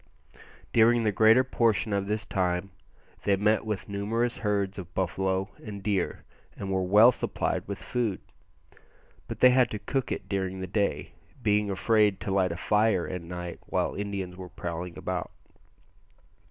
[0.73, 2.71] During the greater portion of this time
[3.21, 6.23] they met with numerous herds of buffalo and deer,
[6.57, 8.19] and were well supplied with food;
[9.27, 11.11] but they had to cook it during the day,
[11.43, 15.29] being afraid to light a fire at night while Indians were prowling about.